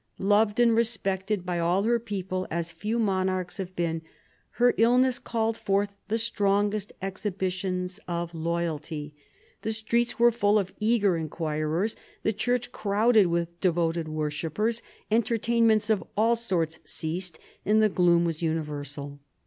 [0.17, 4.01] Loved and respected by all her people as few monarchs have been,
[4.53, 9.13] her illness called forth the strongest exhibitions of loyalty.
[9.61, 16.03] The streets were full of eager inquirers, the churches crowded with devoted worshippers; entertainments of
[16.17, 19.19] all sorts ceased, and the gloom was universal.